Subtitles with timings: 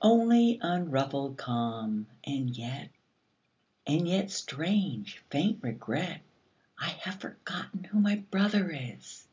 [0.00, 2.88] Only unruffled calm; and yet—
[3.86, 6.22] and yet— Strange, faint regret—
[6.78, 9.26] I have forgotten who my brother is!